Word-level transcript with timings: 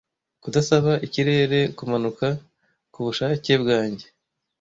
Kudasaba 0.43 0.91
ikirere 1.05 1.59
kumanuka 1.77 2.27
kubushake 2.93 3.51
bwanjye, 3.61 4.05